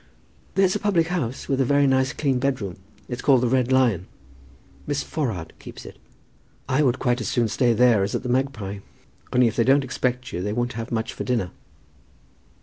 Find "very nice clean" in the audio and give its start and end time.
1.63-2.39